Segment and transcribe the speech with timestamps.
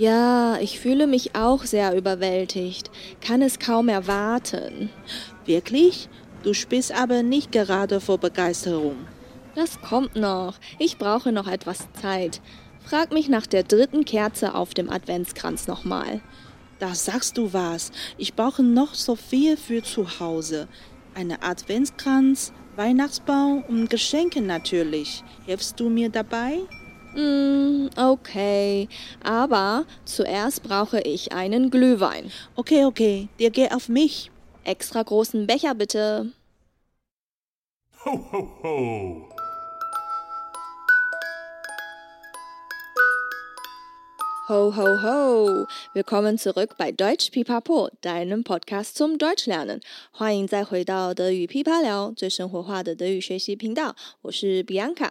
[0.00, 4.88] Ja, ich fühle mich auch sehr überwältigt, kann es kaum erwarten.
[5.44, 6.08] Wirklich?
[6.42, 8.96] Du spielst aber nicht gerade vor Begeisterung.
[9.54, 10.54] Das kommt noch.
[10.78, 12.40] Ich brauche noch etwas Zeit.
[12.82, 16.22] Frag mich nach der dritten Kerze auf dem Adventskranz nochmal.
[16.78, 17.92] Da sagst du was.
[18.16, 20.66] Ich brauche noch so viel für zu Hause.
[21.14, 25.22] Eine Adventskranz, Weihnachtsbaum und Geschenke natürlich.
[25.44, 26.60] Hilfst du mir dabei?
[27.15, 28.89] Mm, okay,
[29.23, 32.31] aber zuerst brauche ich einen Glühwein.
[32.55, 34.31] Okay, okay, der geht auf mich.
[34.65, 36.33] Extra großen Becher bitte.
[38.03, 39.29] Ho, ho, ho.
[44.47, 45.65] Ho, ho, ho!
[45.93, 49.81] Willkommen zurück bei Deutsch Pipapo, deinem Podcast zum Deutschlernen.
[50.11, 53.95] 欢迎再回到德语噼啪聊，最生活化的德语学习频道。
[54.21, 55.09] 我是 Bianca。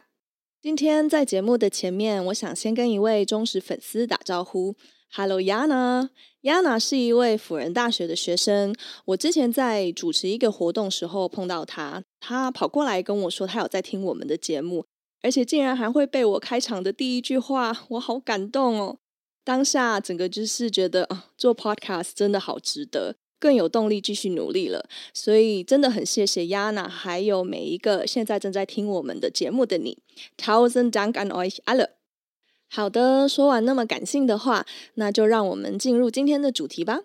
[0.61, 4.75] 今天在节目的前面，我想先跟一位忠实粉丝打招呼。
[5.09, 6.09] Hello Yana。
[6.41, 8.75] Yana 是一位辅仁大学的学生。
[9.05, 14.83] 我之前在主持一个活动时候碰到他，他跑过来跟我说他有在听我们的节目，
[15.21, 18.97] 而且竟然还会被我开场的第一句话，我好感动哦。
[19.45, 24.87] 当下整个就是觉得啊，做 podcast 真的好值得，更有动力继续努力了。
[25.13, 29.97] 所以真的很谢谢 Yana，还有每一个现在正在听我们的节目的你。
[30.37, 31.89] Tausend Dank an euch alle。
[32.67, 37.01] 好的，说完那么感性的话，那就让我们进入今天的主题吧。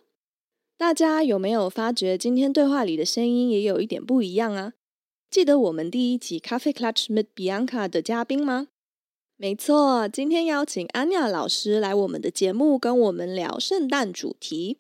[0.77, 4.73] 大家有没有发觉今天对话里的声音也有一点不一样啊？
[5.31, 8.69] 记得我们第一集 Kaffeeklatsch mit Bianca 的嘉宾吗？
[9.37, 14.79] 没错，今天邀请 Anja 老师来我们的节目，跟我们聊圣诞主题。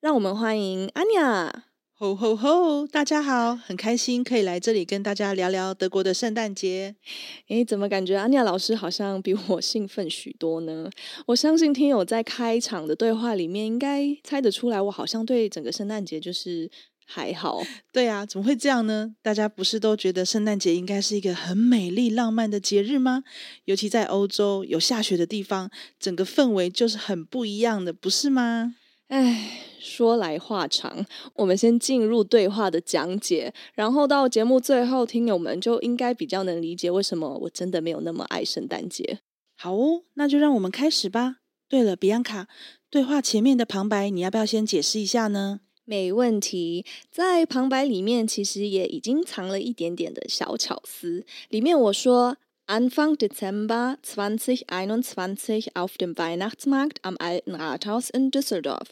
[0.00, 1.50] 让我们欢迎 Anja。
[1.92, 2.86] 吼吼吼！
[2.86, 6.94] 大家好，很开心可以来这里跟大家聊聊德国的圣诞节。
[7.48, 10.88] 诶，怎么感觉 Anja 老师好像比我兴奋许多呢？
[11.26, 16.70] 我相信听友在开场的对话里面，应该猜得出来，我好像对整个圣诞节就是。
[17.12, 17.60] 还好，
[17.92, 19.16] 对啊，怎么会这样呢？
[19.20, 23.24] 大家不是都觉得圣诞节应该是一个很美丽浪漫的节日吗？
[23.64, 25.68] 尤其在欧洲有下雪的地方，
[25.98, 28.76] 整个氛围就是很不一样的，不是吗？
[29.08, 39.18] 哎，说来话长，我们先进入对话的讲解，然后到节目最后，听友们就应该比较能理解为什么我真的没有那么爱圣诞节。
[39.56, 41.38] 好哦，那就让我们开始吧。
[41.68, 42.46] 对了，比安卡，
[42.90, 45.60] 对话前面的旁白，你要不要先解释一下呢？
[45.84, 51.24] 没问题，在旁白里面其实也已经藏了一点点的小巧思。
[51.48, 52.36] 里面我说
[52.68, 58.86] ，Anfang Dezember 2021 auf dem Weihnachtsmarkt am Alten Rathaus in Düsseldorf。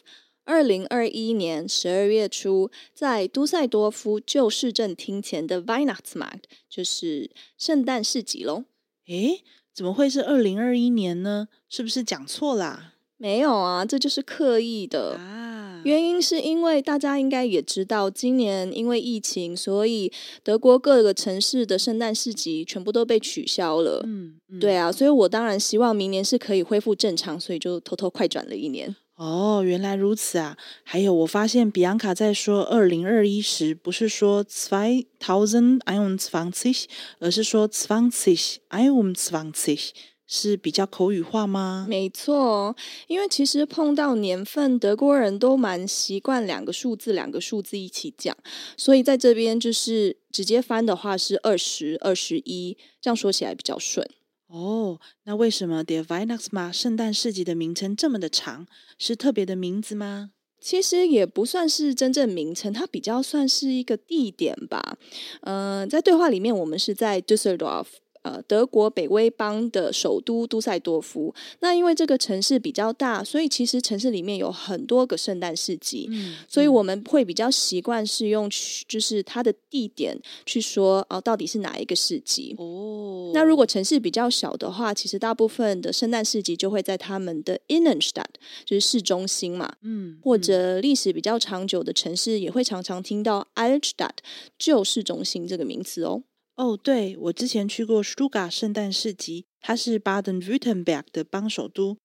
[0.49, 8.63] 二零二一年十二月初，在都塞多夫旧市政厅前的 Weihnachtsmarkt，就是圣诞市集喽。
[9.09, 9.43] 诶，
[9.75, 11.49] 怎么会是二零二一年呢？
[11.69, 12.95] 是不是讲错啦？
[13.17, 15.17] 没有啊，这就是刻意的。
[15.17, 20.11] 啊原因是因为大家应该也知道，今年因为疫情，所以
[20.43, 24.01] 德国各个城市的圣诞市集全部都被取消了。
[24.05, 28.93] 嗯，嗯，对啊，所以我当然希望明年是可以恢复正常，所以就偷偷快转了一年。
[29.19, 30.55] 哦，原来如此啊！
[30.81, 36.85] 还有，我发现比安卡在说二零二一时，不是说 zwei tausend einundzwanzig，
[37.19, 39.89] 而是说 zwanzig einundzwanzig。
[40.31, 41.87] 是比较口语化吗？
[41.89, 42.75] 没错，
[43.07, 48.37] 因为其实碰到年份，德国人都蛮习惯两个数字，两个数字一起讲，
[48.77, 54.07] 所以在这边就是直接翻的话是二十二十一，这样说起来比较顺。
[54.51, 58.65] 哦，那为什么 The v i n a x m a 圣诞市集的名称这么的长？
[58.97, 60.31] 是特别的名字吗？
[60.59, 64.97] 其实也不算是真正名称，它比较算是一个地点吧。
[65.41, 67.85] 嗯、呃，在对话里面，我们是在 Düsseldorf。
[68.29, 71.33] 呃，德国北威邦的首都都塞多夫。
[71.61, 76.07] 那因为这个城市比较大，所以其实城市里面有很多个圣诞市集。
[76.11, 78.47] 嗯，所以我们会比较习惯是用
[78.87, 82.55] 就是它的地点去说哦，到底是哪一个市集。
[82.59, 88.25] 哦，那如果城市比较小的话，其实大部分的圣诞市集就会在他们的 Innenstadt，
[88.63, 89.73] 就是市中心嘛。
[89.81, 94.17] 嗯，或者历史比较长久的城市，也会常常听到 Altstadt
[94.59, 96.21] 旧市中心这个名词哦。
[96.59, 101.95] 哦，对，我之前去过 Stuttgart 圣诞市集，它是 Baden-Württemberg 的邦首都，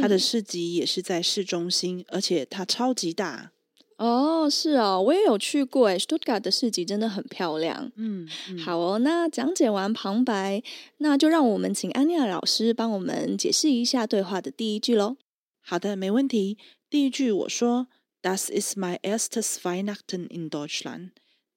[0.00, 3.50] 它的市集也是在市中心，而且它超级大。
[3.96, 7.90] 哦，是哦，我也有去过诶，Stuttgart 的市集真的很漂亮。
[7.96, 10.62] 嗯，嗯好哦，那讲解完旁白，
[10.98, 15.16] 那就让我们请安妮亚老师帮我们解释一下对话的第一句喽。
[15.60, 16.56] 好的，没问题。
[16.88, 17.88] 第一句我说
[18.22, 21.10] ，Das ist mein erstes Weihnachten in Deutschland。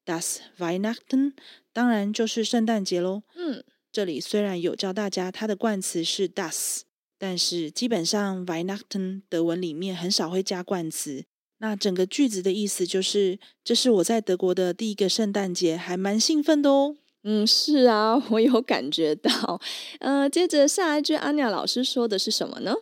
[0.08, 1.34] Das Weihnachten
[1.74, 3.24] 当然就是圣诞节喽。
[3.36, 3.62] 嗯，
[3.92, 6.84] 这里虽然有教大家它的冠词是 das，
[7.20, 11.26] 但是基本上 Weihnachten 德文里面很少会加冠词。
[11.58, 16.96] 那整个句子的意思就是，这是我在德国的第一个圣诞节，还蛮兴奋的哦。
[17.24, 19.60] 嗯，是啊，我有感觉到。
[20.00, 22.74] 呃，接着下一句，安妮亚老师说的是什么呢？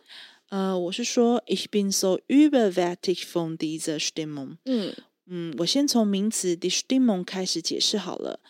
[0.50, 4.58] 呃，我是说，Ich bin so überwältigt von dieser Stimmung。
[4.64, 4.94] 嗯
[5.28, 8.40] 嗯，我先从名词 die Stimmung 开始解释好了。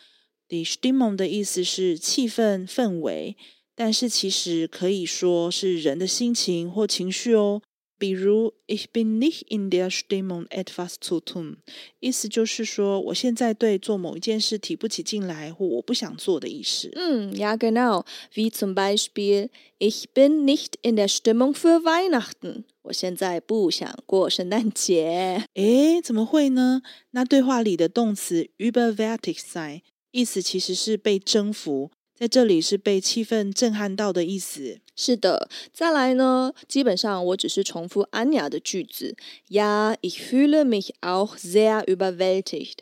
[0.48, 3.36] Distimon 的意思是气氛、氛围，
[3.74, 7.62] 但是其实可以说是人的心情或情绪哦。
[7.98, 11.56] 比如，Ich bin nicht in der Stimmung, etwas zu tun，
[12.00, 16.90] 意思就是说，我现在对做某一件事提不起劲来，或我不想做的意思。
[16.94, 25.44] 嗯，Ja genau，wie zum Beispiel，Ich bin nicht in der Stimmung für Weihnachten，我现在不想过圣诞节。
[25.54, 26.82] 诶，怎么会呢？
[27.12, 29.80] 那对话里的动词 überwältigt sein，
[30.12, 31.90] 意思其实是被征服。
[32.18, 34.78] 在这里是被气氛震撼到的意思。
[34.96, 39.14] 是的，再来呢，基本上我只是重复安雅的句子。
[39.48, 42.78] Ja, ich fühle mich auch sehr überwältigt。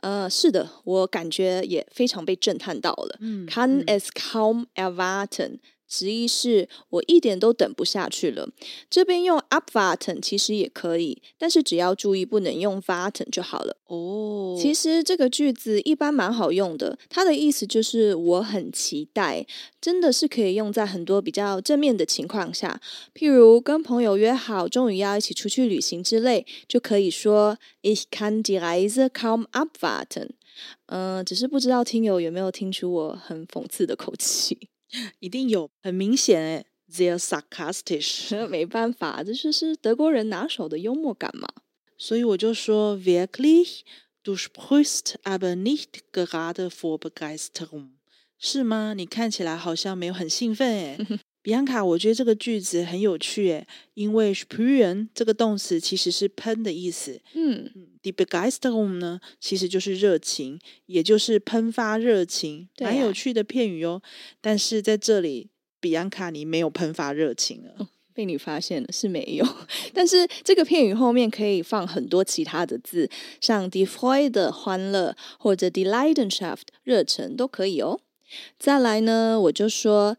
[0.00, 3.18] 呃，是的，我感觉也非常被震撼到了。
[3.20, 5.58] 嗯，kann es kaum erwarten。
[5.88, 8.48] 直译是我一点都等不下去了。
[8.90, 13.76] 这边用 abwarten 其实也可以，但是只要注意不能用 warten 就好了。
[13.86, 19.46] 哦，其实这个句子一般蛮好用的，它的意思就是我很期待，
[19.80, 22.80] 真的是可以用在很多比较正面的情况下，
[23.14, 30.30] 譬如跟朋友约好，终于要一起出去旅行之类，就可以说 Ich kann die Reise kaum abwarten。
[30.86, 34.68] 嗯，只是不知道听友有没有听出我很讽刺的口气。
[35.18, 38.46] 一定有，很明显诶，sehr sarkastisch。
[38.48, 41.48] 没办法，这就是德国人拿手的幽默感嘛。
[41.96, 43.80] 所以我就说，wirklich,
[44.22, 47.90] du sprichst aber nicht gerade vor Begeisterung，
[48.38, 48.94] 是吗？
[48.94, 50.98] 你看起来好像没有很兴奋诶。
[51.40, 57.20] 比安卡，我觉得这个句子很有趣诶，因为 sprühen 这个动词其实是喷的意思。
[57.32, 57.70] 嗯
[58.02, 64.02] ，die Begeisterung 呢，其实就是热情，也就是喷发热情，蛮有趣的片语哦。
[64.40, 65.48] 但是在这里，
[65.80, 67.72] 比安卡你没有喷发热情了。
[67.78, 69.46] 哦，被你发现了，是没有。
[69.94, 73.08] 但是这个片语后面可以放很多其他的字，
[73.40, 78.00] 像 die Freude 欢乐，或者 die Leidenschaft 热忱都可以哦。
[78.58, 80.18] 再来呢，我就说。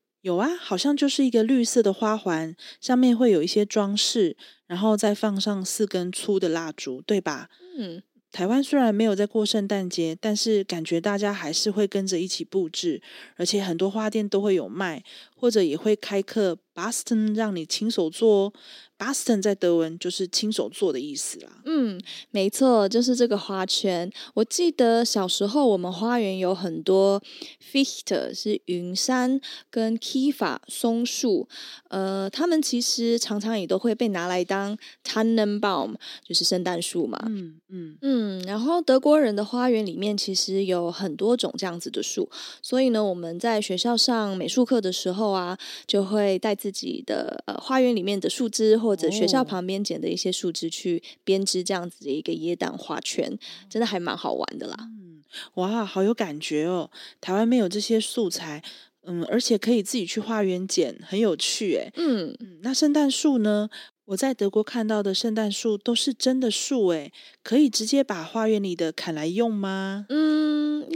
[0.21, 4.37] 有啊，好像就是一个绿色的花环，上面会有一些装饰，
[4.67, 7.49] 然后再放上四根粗的蜡烛，对吧？
[7.77, 13.01] 嗯，台湾虽然没有在过圣诞节，但是感觉大家还是会跟着一起布置，
[13.35, 15.03] 而且很多花店都会有卖，
[15.41, 18.53] 或者也会开课 basteln 让你亲手做。
[19.01, 21.49] Basteln 在德文就是亲手做的意思啦。
[21.65, 24.11] 嗯，没错，就是这个花圈。
[24.35, 27.19] 我记得小时候我们花园有很多
[27.59, 31.47] Fichte 是云杉跟 Kiefer 松树，
[31.89, 37.17] 呃，它们其实常常也都会被拿来当 Tannenbaum，就是圣诞树嘛。
[37.25, 42.29] 嗯嗯嗯，然后德国人的花园里面其实有很多种这样子的树，
[42.61, 45.57] 所以呢，我们在学校上美术课的时候啊，
[45.87, 54.75] 就会带自己的呃花园里面的树枝或或者学校旁边捡的一些树枝去编织这样子的一个椰蛋花圈，真的还蛮好玩的啦。
[54.79, 55.23] 嗯，
[55.53, 56.91] 哇，好有感觉哦！
[57.21, 58.61] 台湾没有这些素材，
[59.05, 61.89] 嗯，而且可以自己去花园捡，很有趣诶。
[61.95, 63.69] 嗯嗯，那圣诞树呢？
[64.05, 70.05] 我在德国看到的圣诞树都是真的树诶，可以直接把花园里的砍来用吗？
[70.09, 70.40] 嗯，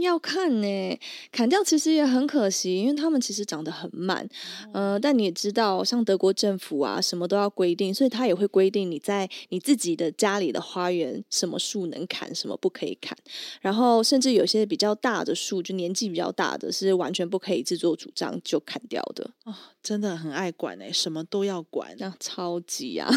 [0.02, 0.98] 要看呢。
[1.32, 4.28] 砍掉其实也很可惜，因为他们其实长得很慢。
[4.72, 13.16] 哦、呃，但你也知道，像德国政府啊，什么都要规定，所以他也会规定你在你自己的家里的花园，什么树能砍，什么不可以砍。
[13.60, 19.30] 然后，甚至有些比较大的树，就年纪比较大的，是完全不可以自作主张就砍掉的。
[19.44, 23.10] 哦，真的很爱管诶，什么都要管，那超级啊。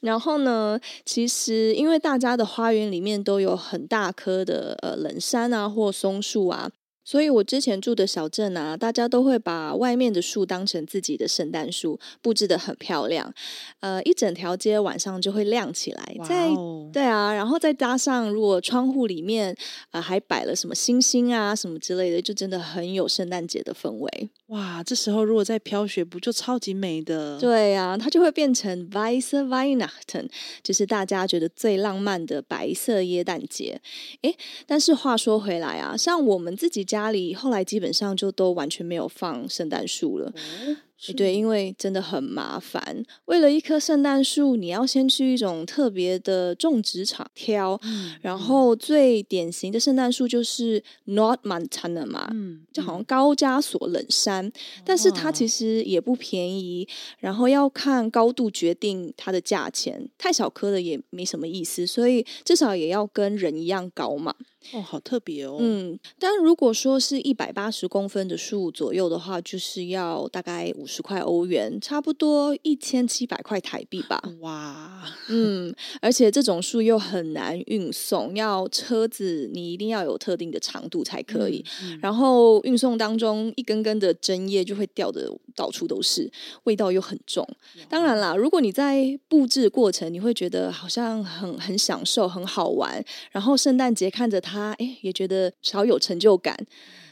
[0.00, 6.70] 然后呢，其实因为大家的花园里面都有很大棵的呃冷杉啊或松树啊，
[7.06, 13.32] 所以我之前住的小镇啊，大家都会把外面的树当成自己的圣诞树，布置的很漂亮。
[13.78, 16.16] 呃，一整条街晚上就会亮起来。
[16.28, 19.56] 在、wow、对啊，然后再加上如果窗户里面
[19.92, 24.28] 呃还摆了什么星星啊什么之类的，就真的很有圣诞节的氛围。
[24.48, 27.38] 哇，这时候如果再飘雪，不就超级美的？
[27.38, 30.28] 对啊，它就会变成 Weiße Weihnachten，
[30.64, 33.80] 就是大家觉得最浪漫的白色耶诞节。
[34.22, 34.36] 诶，
[34.66, 36.95] 但是话说回来啊，像我们自己家。
[36.96, 40.32] 家里后来基本上就都完全没有放圣诞树了。
[40.34, 40.76] 嗯
[41.14, 43.04] 对，因为真的很麻烦。
[43.26, 47.78] 为了一棵圣诞树，你要先去一种特别的种植场挑。
[47.84, 54.52] 嗯、然后最典型的圣诞树就是 Nordmantanne 嘛，嗯，就好像高加索冷杉，嗯、
[54.86, 56.88] 但是它其实也不便宜。
[57.18, 64.34] 然后要看高度决定它的价钱，太小棵的也没什么意思，所以至少也要跟人一样高嘛。
[64.72, 65.56] 哦，好特别哦。
[65.60, 74.20] 嗯，但如果说是一百八十公分的树左右的话，就是要大概五十块欧元，差不多一千七百块台币吧。
[74.40, 81.64] 哇，嗯，而且这种树又很难运送，要车子你一定要有特定的长度才可以。
[81.82, 86.28] 嗯嗯、然后运送当中一根根的针叶就会掉的到处都是，
[86.64, 87.46] 味道又很重。
[87.88, 93.04] 当然啦，如果你在布置过程，你会觉得好像很很享受，很好玩。
[93.30, 94.55] 然后圣诞节看着它。
[94.56, 96.56] 他哎，也觉得少有成就感，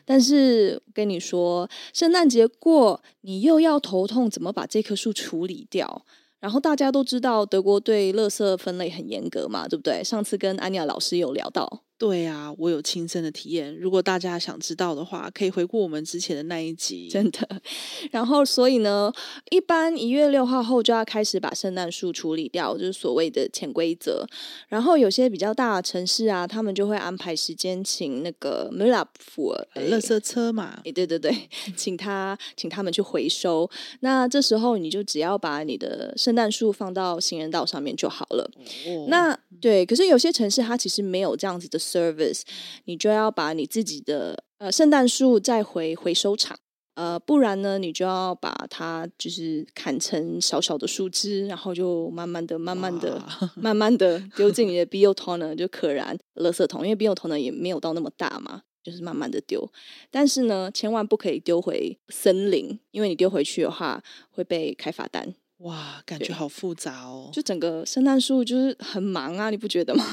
[0.06, 6.04] 但是跟你说，圣诞节过，你又要头痛怎么把这棵树处理掉。
[6.40, 10.04] 然后大家都知道，德国对垃圾分类很严格嘛，对不对？
[10.04, 11.82] 上次跟安妮亚老师有聊到。
[12.06, 13.74] 对啊，我有亲身的体验。
[13.78, 17.08] 如果大家想知道的话，可以回顾我们之前的那一集。
[17.08, 17.48] 真的。
[18.12, 19.10] 然后，所以呢，
[19.48, 24.26] 一般一月六号后就要开始把圣诞树处理掉，就是所谓的潜规则。
[24.68, 30.78] 然后，有些比较大的城市啊，他们就会安排时间，请那个 Müllabfuhr 垃圾车嘛。
[30.84, 31.34] 哎，对对对，
[31.74, 33.70] 请他请他们去回收。
[34.00, 38.50] 那这时候你就只要把你的圣诞树放到行人道上面就好了。
[38.86, 39.06] 哦。
[39.08, 41.78] 那对，可是有些城市它其实没有这样子的。
[41.94, 42.42] service，
[42.84, 46.56] 你就要把你自己的呃圣诞树再回回收场，
[46.94, 53.22] 呃，不然呢，你就要把它就是砍成小小的树枝，然后就慢慢的、慢慢的、
[53.56, 59.70] 慢慢的 丢进你的 biotoner 就可燃垃圾桶，因为 biotoner 也没有到那么大嘛，就是慢慢的丢。
[60.10, 65.34] 但是呢，千万不可以丢回森林，因为你丢回去的话会被开罚单。
[65.58, 67.30] 哇，感觉好复杂哦！
[67.32, 70.04] 就整个圣诞树就是很忙啊，你不觉得吗？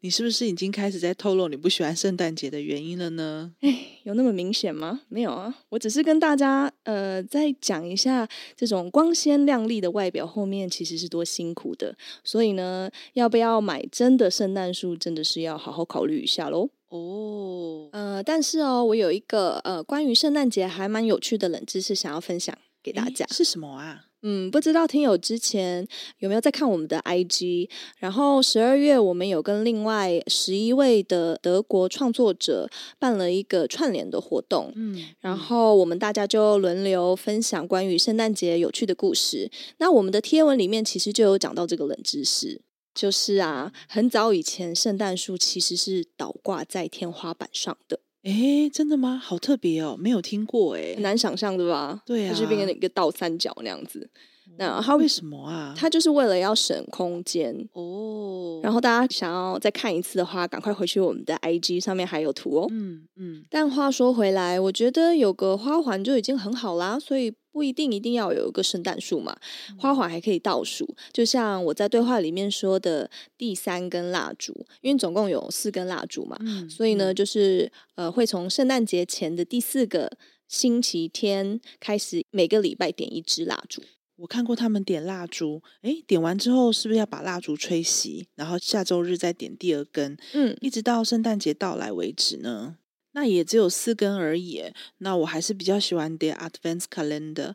[0.00, 3.52] 你是不是已经开始在透露你不喜欢圣诞节的原因了呢？
[3.60, 5.00] 哎，有那么明显吗？
[5.08, 11.96] 没有啊，我只是跟大家呃再讲一下，这种光鲜亮丽的外表后面其实是多辛苦的。
[12.22, 16.70] 所以呢，要不要买真的圣诞树，真的是要好好考虑一下喽。
[16.88, 24.04] 哦，呃，但是哦，我有一个呃关于圣诞节还蛮有趣的冷知识想要分享给大家，是什么啊？
[24.28, 25.86] 嗯，不知道听友之前
[26.18, 27.70] 有没有在看我们的 IG？
[27.98, 32.68] 然后十二月我们有跟另外十一位的德国创作者
[32.98, 39.48] 办了一个串联的活动，嗯，然后我们大家就轮流分享关于圣诞节有趣的故事。
[39.78, 42.60] 那我们的贴文里面其实就有讲到这个冷知识，
[42.92, 48.00] 就是啊，很早以前圣诞树其实是倒挂在天花板上的。
[48.26, 49.20] 哎，真的吗？
[49.22, 52.02] 好特别哦，没有听过哎，很难想象对吧？
[52.04, 54.10] 对啊，它是变成一个倒三角那样子。
[54.58, 55.74] 那他为什么啊？
[55.76, 58.60] 他就是为了要省空间哦。
[58.62, 62.66] 然后大家想要再看一次的话，赶快回去我们的 IG 上面还有图哦。
[62.70, 63.44] 嗯嗯。
[63.50, 69.36] 但话说回来，我觉得有个花环就已经很好啦，所以不一定一定要有一个圣诞树嘛。
[69.78, 80.10] 花环还可以倒数，就像我在对话里面说的第三根蜡烛，因为总共有四根蜡烛嘛，嗯、所以呢，就是呃会从圣诞节前的第四个
[80.48, 83.82] 星期天开始，每个礼拜点一支蜡烛。
[84.16, 92.78] 我看过他们点蜡烛，诶，点完之后是不是要把蜡烛吹熄，然后下周日再点第二根，嗯，一直到圣诞节到来为止呢？
[93.12, 94.62] 那也只有四根而已。
[94.98, 97.54] 那我还是比较喜欢点 Adventskalender。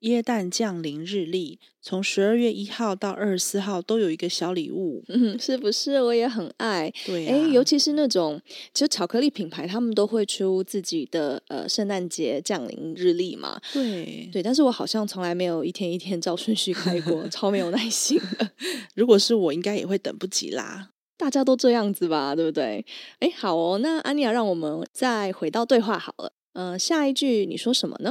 [0.00, 6.00] 耶诞降临日历，从十二月一号到二十四号都有一个小礼物，嗯， 是不是？
[6.02, 8.40] 我也很爱，对、啊，哎，尤其是那种，
[8.72, 18.50] 其实巧克力品牌他们都会出自己的呃圣诞节降临日历嘛，对，对，但是我好像从来没有一天一天照顺序开过， 超没有耐心的。
[18.94, 20.90] 如果是我，应该也会等不及啦。
[21.18, 22.82] 大家都这样子吧，对不对？
[23.18, 26.32] 哎，好哦，那安妮亚，让我们再回到对话好了。
[26.54, 28.10] 嗯、呃，下一句你说什么呢？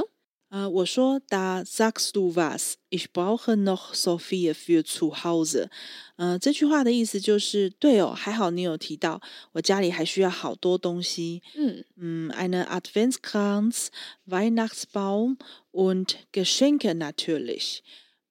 [0.50, 2.74] 呃，我说 Da sagst du was?
[2.90, 5.68] Ich brauche noch so viel für zu Hause。
[6.16, 9.20] 呃，这句话的意思就是，对哦，还好你有提到，
[9.52, 11.42] 我家里还需要好多东西。
[11.54, 13.90] 嗯嗯，eine Adventskranz,
[14.26, 15.36] Weihnachtsbaum
[15.70, 17.78] und Geschenke natürlich。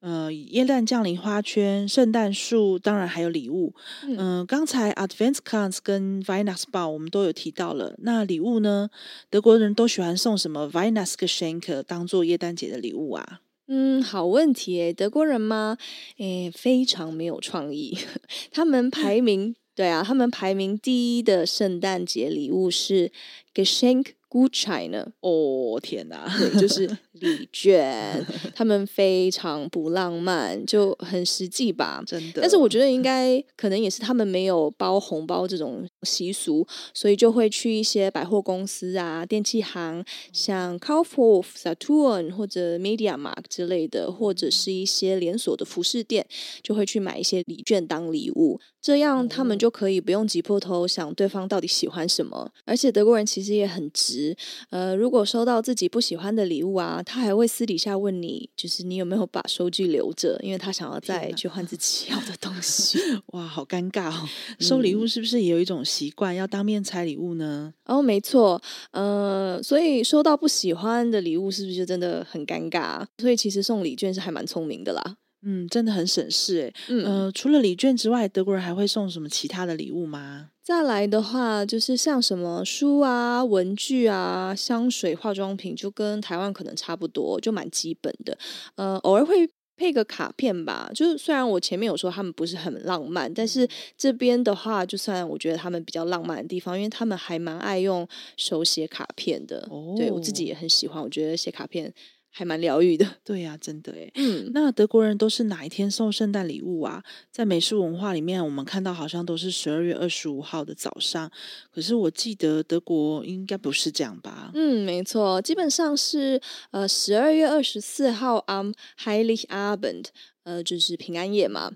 [0.02, 3.74] 呃，耶诞降临花圈、圣诞树，当然还有礼物。
[4.04, 7.96] 嗯、呃，刚才 Adventskranz 跟 Weihnachtsbaum 我们都有提到了。
[8.00, 8.90] 那礼物呢？
[9.30, 13.42] 德国人都喜欢送什么 Weihnachtsgeschenke 当做耶诞节的礼物啊？
[13.68, 15.78] 嗯，好问题诶，德国人吗？
[16.18, 17.98] 诶，非常没有创意。
[18.52, 23.12] 他们排名，对啊，他们排名第一的圣诞节礼物是
[23.54, 24.14] Geschenk。
[24.32, 32.40] Gutscheine 哦，天哪， 对，就是礼券，他们非常不浪漫，就很实际吧，真的。
[32.40, 46.28] 但是我觉得应该可能也是他们没有包红包这种习俗，所以就会去一些百货公司啊、电器行，像 Kaufhof、Saturn 或者 MediaMarkt 之类的，或者是一些连锁的服饰店，
[46.62, 48.60] 就会去买一些礼券当礼物。
[48.82, 54.36] 这样他们就可以不用挤破头想对方到底喜欢什么，而且德国人其实也很直，
[54.70, 63.00] 呃，如果收到自己不喜欢的礼物啊，他还会私底下问你，就是你有没有把收据留着，因为他想要再去换自己要的东西。
[63.34, 64.28] 哇，好尴尬哦！
[64.60, 67.74] 收礼物是不是也有一种习惯，要当面拆礼物呢？
[67.86, 73.06] 哦，没错，呃，所以收到不喜欢的礼物，是不是就真的很尴尬？
[73.18, 75.18] 所以其实送礼券是还蛮聪明的啦。
[75.42, 76.74] 嗯，真的很省事诶。
[76.90, 80.50] 嗯，呃，除了礼券之外，德国人还会送什么其他的礼物吗？
[80.62, 88.38] 再来的话，就是像什么书啊、文具啊、香水、化妆品，就跟台湾可能差不多，就蛮基本的。
[88.76, 90.92] 呃，偶尔会配个卡片吧。
[90.94, 93.68] 就是虽然我前面有说他们不是很浪漫，但是
[93.98, 99.68] 这边的话，就算我觉得他们比较浪漫的地方，因为他们还蛮爱用手写卡片的。
[99.72, 101.92] 哦，对，我自己也很喜欢，我觉得写卡片。
[102.40, 104.10] 还蛮疗愈的，对呀、啊，真的诶。
[104.16, 107.04] 嗯，那德国人都是哪一天送圣诞礼物啊？
[107.30, 111.30] 在美式文化里面，我们看到好像都是十二月二十五号的早上，
[111.70, 114.52] 可是我记得德国应该不是这样吧？
[114.54, 116.42] 嗯，没错，基本上是
[116.72, 118.72] 呃十二月二十四号，am
[119.04, 120.06] Heiligabend，
[120.44, 121.74] 呃，就是平安夜嘛，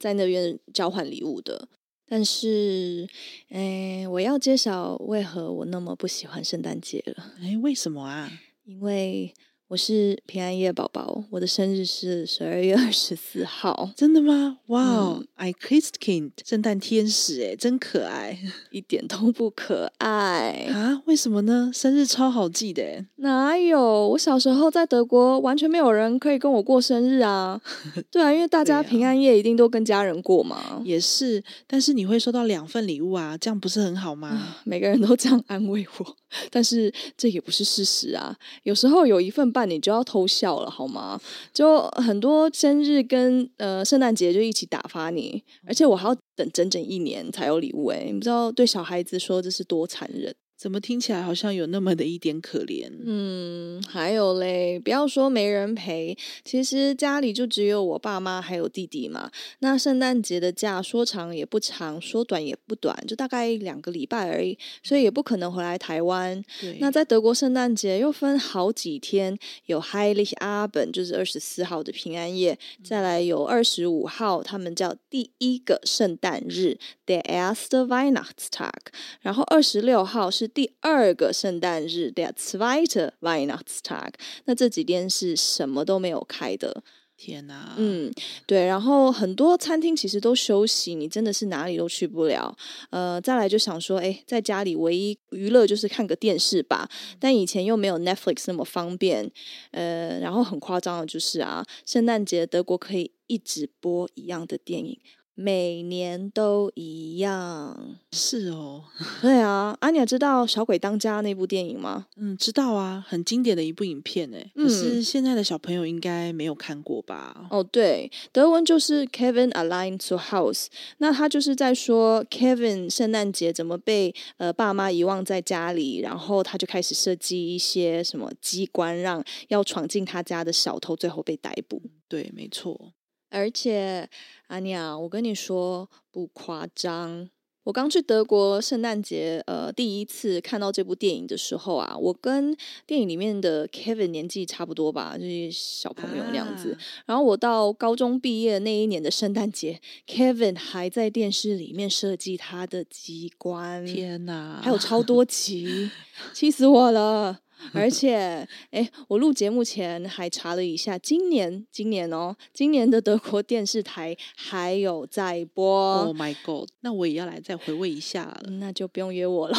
[0.00, 1.68] 在那边交换礼物的。
[2.08, 3.08] 但是，
[3.50, 7.34] 哎，我要揭晓为何我那么不喜欢圣诞节了。
[7.40, 8.28] 哎，为什么啊？
[8.64, 9.32] 因为。
[9.70, 13.88] 我是平安夜宝宝，我的生日是十二月二十四号。
[13.96, 14.58] 真的吗？
[14.66, 18.36] 哇、wow, 哦、嗯、，Ein Christkind，圣诞天使，哎，真可爱，
[18.72, 21.00] 一点都不可爱啊？
[21.06, 21.70] 为什么呢？
[21.72, 24.08] 生日超好记的，哪有？
[24.08, 27.60] 我小时候在德国，完全没有人可以跟我过生日啊。
[28.10, 30.56] 对啊，因为大家平安夜一定都跟家人过嘛。
[30.56, 34.30] 啊、也是，但是你会收到两份礼物啊，这样不是很好吗？
[34.32, 36.16] 嗯、每个人都这样安慰我，
[36.50, 38.36] 但是这也不是事实啊。
[38.64, 39.59] 有时候有一份半。
[39.64, 41.20] 你就要偷笑了好吗？
[41.52, 50.34] 就很多生日跟呃圣诞节就一起打发你，而且我还要等整整一年才有礼物哎，你不知道对小孩子说这是多残忍。
[50.60, 52.86] 怎么听起来好像有那么的一点可怜？
[53.02, 59.30] 嗯，还有嘞，不要说没人陪，其实家里就只有我爸妈还有弟弟嘛。
[59.60, 66.44] 那圣诞节的假说长也不长，说短也不短，就大概两个礼拜而已，所以也不可能回来台湾。
[66.78, 78.92] 那在德国圣诞节又分好几天，有 Heiligabend 就是二十四号的平安夜，再来有二十五号，他们叫第一个圣诞日，Der erste Weihnachtstag，
[79.22, 80.49] 然后二十六号是。
[80.52, 84.12] 第二个圣诞日，der zweite Weihnachtstag，
[84.44, 86.82] 那这几天是什么都没有开的。
[87.16, 88.10] 天哪，嗯，
[88.46, 92.56] 对，然后很多餐厅其实都休息，你真的是哪里都去不了。
[92.88, 96.88] 呃，再来就想说，哎，在家里唯一娱乐就是看个电视吧。
[97.18, 99.30] 但以前又没有 Netflix 那么方便，
[99.72, 104.98] 呃，然后很夸张的就是啊，圣诞节德国可以一直播一样的电影。
[105.42, 108.84] 每年都一样，是哦，
[109.22, 112.08] 对啊，阿、啊、你知道《小鬼当家》那部电影吗？
[112.18, 114.50] 嗯，知道啊，很经典的一部影片诶。
[114.54, 117.48] 可是现在的小朋友应该没有看过吧？
[117.50, 120.66] 哦，对，德文就是 Kevin Align to House，
[120.98, 131.80] 那他就是在说 Kevin 圣诞节怎么被呃爸妈遗忘在家里，然后他就开始设计一些什么机关，让要闯进他家的小偷最后被逮捕。
[132.08, 132.92] 对，没错。
[133.30, 134.08] 而且，
[134.48, 137.30] 阿尼亚，我跟你说不夸张。
[137.64, 146.72] 我刚去德国圣诞节，呃，第一次看到这部电影的时候啊，我跟电影里面的 Kevin 年纪差不多吧，就是小朋友那样子。
[146.72, 153.84] 啊、然后我到高中毕业那一年的圣诞节，Kevin 还在电视里面设计他的机关。
[153.84, 155.90] 天哪，还有超多集，
[156.32, 157.40] 气死我了！
[157.72, 166.04] 而且，哎，我录节目前还查了一下，今年，今年哦，今年的德国电视台还有在播。
[166.04, 166.68] Oh my god！
[166.80, 168.50] 那我也要来再回味一下了。
[168.50, 169.56] 那就不用约我了。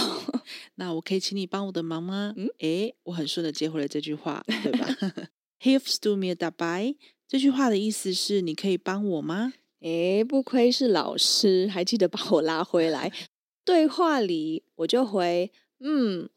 [0.76, 2.34] 那我可以请你帮我的忙吗？
[2.36, 4.88] 嗯，哎，我很顺的接回了这句话， 对吧
[5.62, 6.96] ？Hilfst du mir dabei？
[7.28, 9.54] 这句话的意思是你可以帮我吗？
[9.82, 13.12] 哎，不愧是老师，还记得把我拉回来。
[13.64, 16.30] 对话里我就回，嗯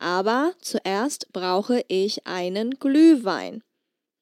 [0.00, 3.62] ，OK，aber zuerst brauche ich einen Glühwein。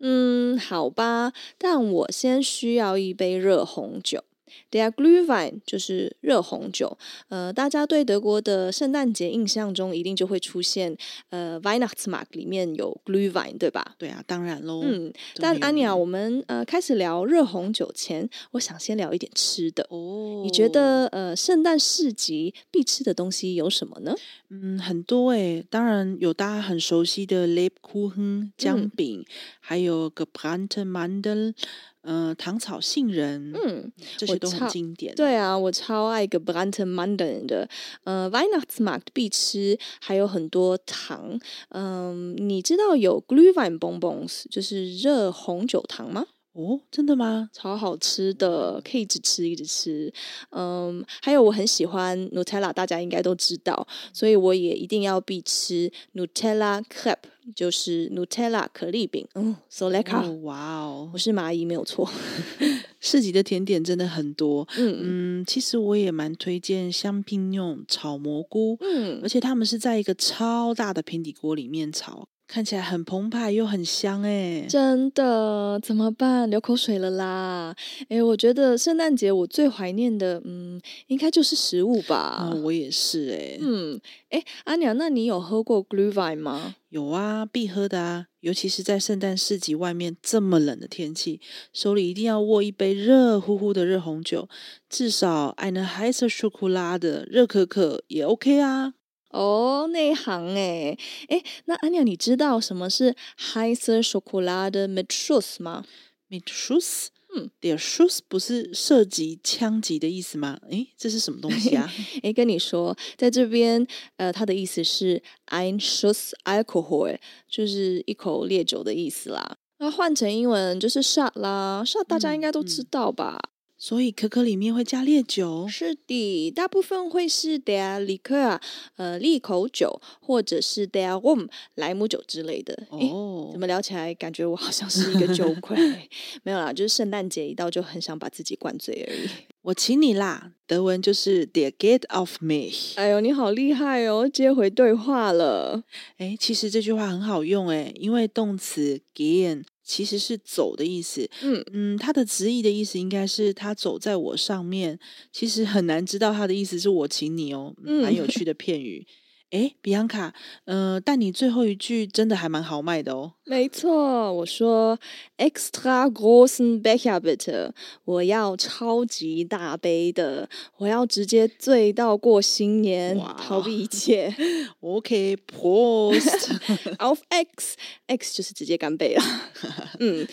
[0.01, 4.25] 嗯，好吧，但我先需要一杯热红酒。
[4.72, 6.98] Der Glühwein 就是热红酒，
[7.30, 10.96] 呃，大家对德国的圣诞节印象中一定就会出现，
[11.30, 13.96] 呃，Weihnachtsmarkt 里面有 Glühwein，对吧？
[13.98, 14.82] 对啊，当然喽。
[14.84, 19.86] 嗯，但安妮啊，我们呃开始聊热红酒前，我想先聊一点吃的。
[19.90, 24.16] 哦，你觉得呃圣诞市集必吃的东西有什么呢？
[24.50, 29.26] 嗯，很多诶，当然有大家很熟悉的 Lebkuchen 姜饼，嗯、
[29.60, 31.54] 还有 Gebrannte Mandeln。
[32.02, 35.14] 嗯、呃，糖炒杏仁，嗯，这些都很经典。
[35.16, 37.68] 对啊，我超爱 Gebrannte Mandeln 的。
[38.04, 41.40] 呃，Weihnachtsmarkt 必吃，还有很多糖。
[41.70, 46.26] 嗯、呃，你知道有 Glühwein Bonbons，就是热红酒糖吗？
[46.60, 47.50] 哦，真的吗？
[47.54, 50.12] 超好吃的，可以一直吃一直吃。
[50.50, 57.16] 嗯，还有我很喜欢 Nutella，大家应该都知道，所以我也一定要必吃 Nutella Crepe，
[57.56, 59.26] 就是 Nutella 可丽饼。
[59.36, 60.30] 嗯，so lecker！
[60.42, 62.10] 哇哦，我是蚂蚁没有错。
[63.00, 64.68] 市集的甜点真的很多。
[64.78, 68.78] 嗯嗯，其实我也蛮推荐香槟用炒蘑菇。
[68.82, 72.28] 嗯，而且他们是在一个超大的平底锅里面炒。
[72.50, 76.50] 看起来很澎湃又很香哎，真的怎么办？
[76.50, 77.76] 流口水了啦！
[78.10, 82.50] 哎，我觉得圣诞节我最怀念的，嗯，应该就是食物吧。
[82.52, 83.60] 嗯，我也是哎。
[83.62, 86.74] 嗯，哎，阿娘，那你有喝过 Glühwein 吗？
[86.90, 91.40] 有啊，必喝的啊，尤其是在圣诞市集外面这么冷的天气，
[91.72, 94.50] 手里一定要握一杯热乎乎的热红酒，
[94.90, 98.96] 至少 eine heiße Schokolade 热可可也 OK 啊。
[99.30, 103.16] 哦，内行哎哎，那阿鸟，你知道什么是
[103.54, 105.86] heiße Schokolade mit Schuss 吗
[106.30, 110.60] ？mit Schuss，嗯，der Schuss 不是射击、枪击的意思吗？
[110.72, 111.92] 诶，这是什么东西啊？
[112.24, 113.86] 诶，跟你说，在这边，
[114.18, 119.58] 呃，它的意思是 ein Schuss Alkohol，就是一口烈酒的意思啦。
[119.78, 123.40] 那换成英文就是 shot 啦，shot 大家应该都知道吧？
[123.82, 125.66] 所以可可里面会加烈酒？
[125.70, 128.60] 是的，大部分会是 der Likör，
[128.98, 132.88] 呃，利口酒，或者是 der Rum，莱姆酒之类的。
[132.90, 135.78] 哦，怎么聊起来感觉我好像是一个酒鬼？
[136.44, 139.30] 没有啦，就是圣诞节一到就很想把自己灌醉而已。
[139.64, 142.96] 我请你啦，德文就是 der geht off mich。
[143.00, 145.84] 哎呦，你好厉害哦，接回对话了。
[146.18, 149.64] 哎，其实这句话很好用哎，因为动词 gehen。
[149.90, 155.00] 其实是走的意思，嗯嗯，它的直译的意思应该是他走在我上面。
[155.34, 159.04] 其实很难知道他的意思是我请你哦，蛮、嗯、有趣的片语。
[159.52, 160.34] 哎，比安卡，
[160.66, 163.34] 呃，但你最后一句真的还蛮豪迈的哦。
[163.46, 165.00] 没错，我说
[165.38, 167.72] extra großen Becher bitte，
[168.06, 174.32] 我要超级大杯的，我要直接醉到过新年，逃避一切。
[174.82, 176.60] OK，Prost
[177.00, 179.24] auf X，X 就是直接干杯了。
[180.00, 180.28] 嗯，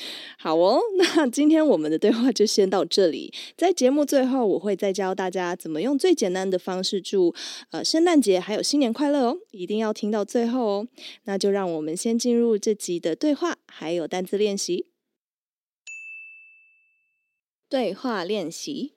[0.47, 3.35] 好哦，那今天我们的对话就先到这里。
[3.57, 7.35] 在节目最后，我会再教大家怎么用最简单的方式祝
[7.73, 10.89] 呃圣诞节还有新年快乐哦，一定要听到最后哦。
[11.25, 14.87] 那就让我们先进入这集的对话，还有单字练习。
[17.69, 18.93] 对话练习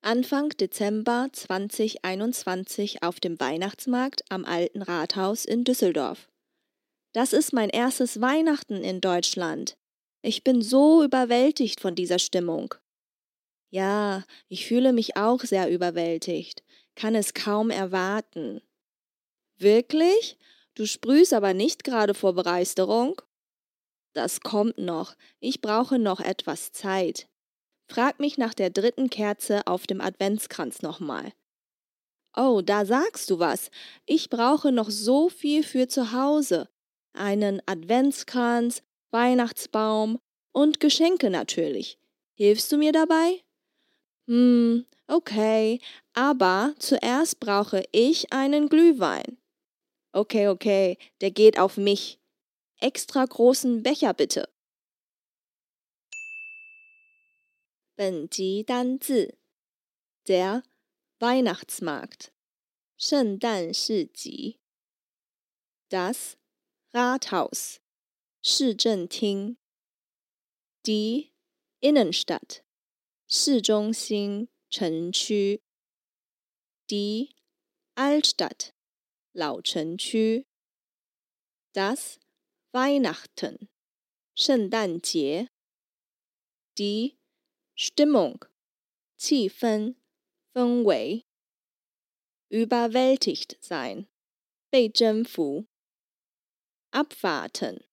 [0.00, 6.28] ：Anfang Dezember 2021 auf dem Weihnachtsmarkt am Alten Rathaus in Düsseldorf.
[7.12, 9.74] Das ist mein erstes Weihnachten in Deutschland.
[10.22, 12.74] Ich bin so überwältigt von dieser Stimmung.
[13.70, 16.62] Ja, ich fühle mich auch sehr überwältigt,
[16.94, 18.60] kann es kaum erwarten.
[19.58, 20.38] Wirklich?
[20.74, 23.20] Du sprühst aber nicht gerade vor Begeisterung?
[24.12, 25.16] Das kommt noch.
[25.40, 27.28] Ich brauche noch etwas Zeit.
[27.88, 31.32] Frag mich nach der dritten Kerze auf dem Adventskranz nochmal.
[32.36, 33.70] Oh, da sagst du was.
[34.06, 36.68] Ich brauche noch so viel für zu Hause.
[37.12, 40.19] Einen Adventskranz, Weihnachtsbaum
[40.51, 41.97] und Geschenke natürlich.
[42.33, 43.43] Hilfst du mir dabei?
[44.27, 45.79] Hm, okay,
[46.13, 49.37] aber zuerst brauche ich einen Glühwein.
[50.11, 52.19] Okay, okay, der geht auf mich.
[52.79, 54.49] Extra großen Becher bitte.
[57.99, 59.39] 本集单字
[60.27, 60.61] Der
[61.17, 62.31] Weihnachtsmarkt
[62.95, 64.59] 圣诞市集
[65.89, 66.37] Das
[66.93, 67.80] Rathaus
[68.41, 69.57] 市政厅，
[70.83, 71.33] die
[71.79, 72.63] Innenstadt
[73.27, 75.61] 市中心城区，
[76.87, 77.35] die
[77.95, 78.73] Altstadt
[79.33, 80.45] 老城区，
[81.73, 82.19] das
[82.71, 83.69] Weihnachten
[84.33, 85.49] 圣诞节，
[86.75, 87.17] die
[87.75, 88.45] Stimmung
[89.17, 89.95] 气氛
[90.53, 91.25] 氛围，
[92.49, 94.07] überwältigt sein
[94.69, 95.67] 被征服。
[96.91, 97.83] Abwarten,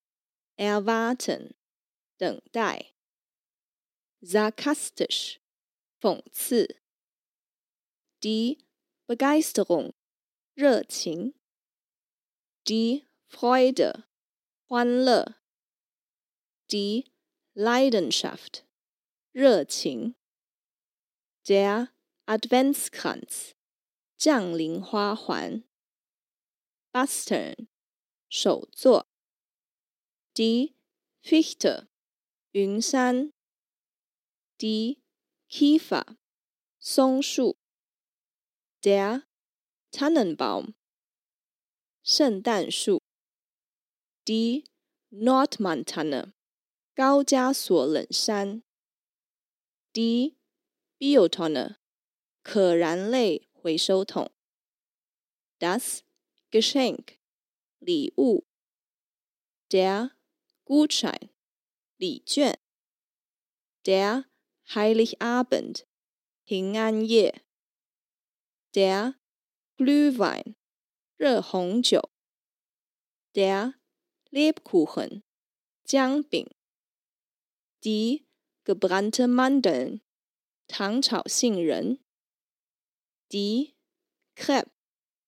[0.59, 1.55] erwarten，
[2.17, 2.93] 等待。
[4.21, 5.37] Sarkastisch，
[5.99, 6.81] 讽刺。
[8.21, 8.65] Die
[9.05, 9.93] Begeisterung，
[10.53, 11.33] 热情。
[12.63, 14.05] Die Freude，
[14.67, 15.35] 欢乐。
[16.67, 17.11] Die
[17.53, 18.63] Leidenschaft，
[19.31, 20.15] 热情。
[21.43, 21.89] Der
[22.25, 23.53] Adventskranz，
[24.17, 25.63] 降临花环。
[26.91, 27.67] Bastern
[28.29, 29.05] 手作
[30.34, 30.76] ，die
[31.22, 31.88] Fichte，
[32.52, 33.32] 云杉
[34.58, 35.02] ，die
[35.48, 36.16] Kiefer，
[36.78, 37.56] 松树
[38.82, 39.26] ，der
[39.90, 40.74] Tannenbaum，
[42.02, 43.00] 圣诞树
[44.24, 44.64] ，die
[45.10, 46.32] Nordmantanne，
[46.94, 48.62] 高加索冷杉
[49.92, 50.36] ，die
[50.98, 51.76] Biotonne，
[52.42, 54.30] 可燃类回收桶
[55.58, 56.00] ，das
[56.50, 57.18] Geschenk。
[57.78, 58.44] 礼物
[59.70, 60.14] ，der
[60.69, 61.29] Gutschein，
[61.97, 62.57] 礼券，
[63.83, 64.25] der
[64.73, 65.85] Heiligabend，
[66.43, 67.43] 平安夜，
[68.73, 69.15] der
[69.77, 70.55] Glühwein，
[71.17, 72.09] 热红酒，
[73.33, 73.75] der
[74.31, 75.21] Lebkuchen，
[75.83, 76.49] 姜饼，
[77.81, 78.25] die
[78.63, 80.01] gebrannte Mandeln，
[80.67, 82.03] 糖炒杏仁，
[83.29, 83.75] die
[84.35, 84.71] Crepe，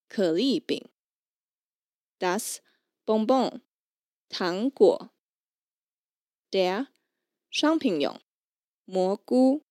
[0.10, 0.90] 可丽饼。
[2.20, 2.62] Das
[3.06, 3.62] Bonbon，
[4.28, 5.11] 糖果。
[6.53, 6.89] Der
[7.51, 8.21] 商品用
[8.85, 9.65] 蘑菇。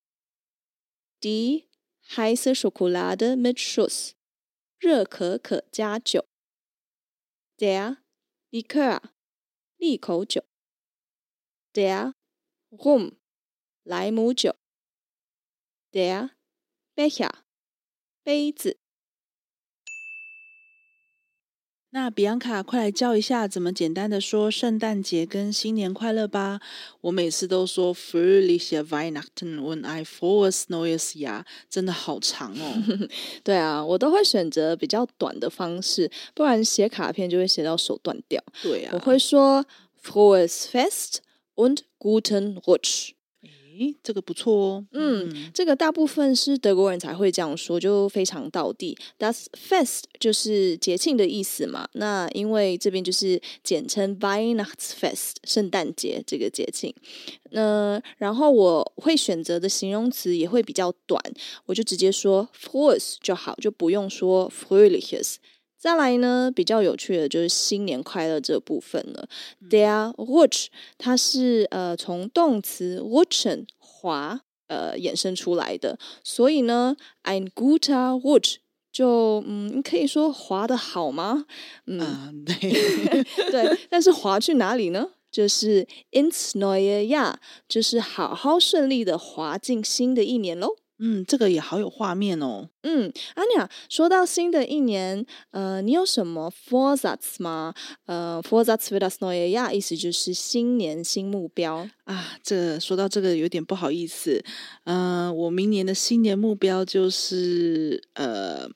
[1.19, 1.69] Die
[2.15, 4.13] heiße Schokolade mit Schuss，
[4.79, 6.27] 热可可加酒。
[7.57, 7.97] Der
[8.49, 9.11] Likör，
[9.77, 10.43] 利口酒。
[11.71, 12.15] Der
[12.71, 13.19] Rum，
[13.83, 14.55] 莱姆酒。
[15.91, 16.31] Der
[16.95, 17.43] Becher，
[18.23, 18.80] 杯子。
[21.93, 26.61] 那比安卡，快来教一下怎么简单的说圣诞节跟新年快乐吧！
[27.01, 33.09] 我每次都说 Fröhliche Weihnachten und ein frohes neues Jahr，真的好长哦。
[33.43, 38.41] 对啊，我都会选择比较短的方式，不然写卡片就会写到手断掉。
[38.63, 39.65] 对啊，我会说
[40.01, 41.17] Frohes Fest
[41.55, 43.09] und guten Rutsch。
[43.81, 44.85] 诶，这个不错哦。
[44.91, 48.97] 嗯，嗯，这个大部分是德国人才会这样说，就非常道地。
[49.17, 51.87] Das Fest 就是节庆的意思嘛。
[51.93, 56.93] 那因为这边就是简称 Weihnachtsfest 圣诞节这个节庆。
[57.51, 61.21] 那然后我会选择的形容词也会比较短，
[61.65, 65.35] 我就直接说 Frohes 就好，就不用说 Fröhliches。
[65.81, 69.27] 再来呢，比较有趣的就是新年快乐这部分了。
[69.67, 70.67] Der Rutsch，
[70.99, 78.57] 它是呃从动词 rutschen 滑呃衍生出来的，所以呢，ein guter Rutsch
[78.91, 81.47] 就嗯你可以说滑的好吗？
[81.87, 82.55] 嗯，啊、对
[83.49, 85.09] 对，但是滑去哪里呢？
[85.31, 87.33] 就是 ins neue Jahr，
[87.67, 90.75] 就是好好顺利的滑进新的一年喽。
[91.03, 92.69] 嗯，这个也好有画面哦。
[92.83, 97.73] 嗯，阿尼亚，说到新的一年，呃，你有什么 forzats 吗？
[98.05, 102.37] 呃，Vorsatz für das neue Jahr 意思就是新年新目标啊。
[102.43, 104.43] 这说到这个有点不好意思，
[104.83, 108.69] 嗯、呃，我明年的新年目标就是呃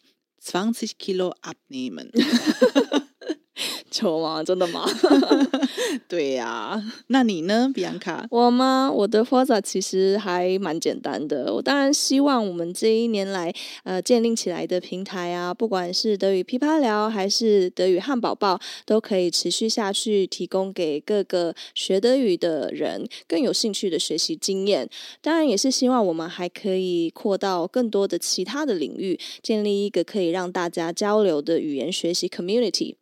[0.44, 2.10] ，zwanzig Kilo abnehmen。
[3.90, 4.44] 求吗？
[4.44, 4.86] 真的吗？
[6.08, 8.28] 对呀、啊，那你呢，比安卡？
[8.30, 8.92] 我吗？
[8.94, 11.54] 我的 Vorsatz 其实还蛮简单的。
[11.54, 24.90] 我当然希望我们这一年来呃建立起来的平台啊，不管是德语噼啪聊还是德语汉堡报，都可以持续下去，提供给各个学德语的人更有兴趣的学习经验。
[25.22, 32.96] 当然，也是希望我们还可以扩到更多的其他的领域，建立一个可以让大家交流的语言学习 community。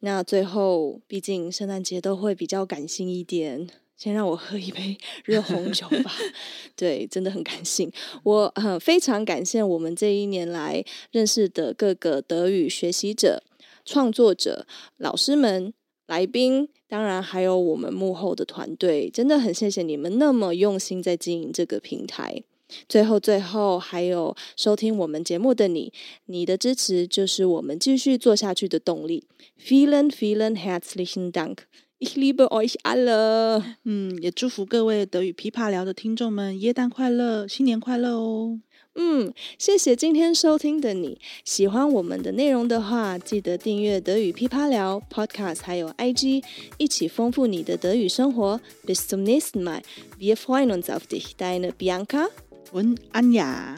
[0.00, 6.12] 那最后，毕竟圣诞节都会比较感性一点，先让我喝一杯 热红酒吧。
[6.76, 7.90] 对，真的很感性。
[8.22, 13.42] 我很、呃、非常感谢我们这一年来认识的各个德语学习者、
[13.84, 15.72] 创作者、老师们、
[16.06, 22.42] 来宾，当然还有我们幕后的团队，真的很谢谢你们那么用心在经营这个平台。
[22.88, 25.92] 最后，最后还有收听我们节目的你，
[26.26, 29.24] 你的支持就是我们继续做下去的动力。
[29.60, 31.58] Vielen, vielen herzlichen Dank.
[31.98, 33.62] Ich liebe euch alle。
[33.84, 38.60] 嗯，也祝福各位德语噼啪聊的听众们耶诞快乐，新年快乐哦。
[39.00, 41.20] 嗯，谢谢今天收听的你。
[41.44, 46.42] 喜欢我们的内容的话，记得订阅德语噼啪聊 Podcast，还有 IG，
[46.78, 48.60] 一起丰富你的德语生活。
[48.84, 49.82] Bis zum nächsten Mal.
[50.18, 51.36] Wir freuen uns auf dich.
[51.36, 52.28] Deine Bianca.
[52.72, 53.76] Und Anja.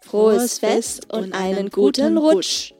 [0.00, 2.73] Frohes Fest und einen guten Rutsch.